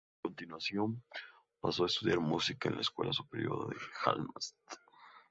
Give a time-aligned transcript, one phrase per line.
[0.17, 1.03] A continuación,
[1.59, 4.77] pasó a estudiar música en la escuela superior de Halmstad.